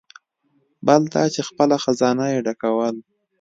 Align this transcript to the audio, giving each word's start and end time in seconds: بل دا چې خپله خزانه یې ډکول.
بل 0.85 1.01
دا 1.13 1.23
چې 1.33 1.41
خپله 1.49 1.75
خزانه 1.83 2.25
یې 2.33 2.39
ډکول. 2.45 2.95